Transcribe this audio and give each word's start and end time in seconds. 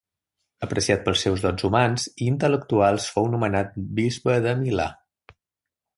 Apreciat 0.67 1.03
pels 1.09 1.19
seus 1.25 1.43
dots 1.43 1.67
humans 1.69 2.07
i 2.13 2.29
intel·lectuals, 2.31 3.07
fou 3.17 3.31
nomenat 3.35 3.77
bisbe 4.01 4.39
de 4.47 4.59
Milà. 4.63 4.93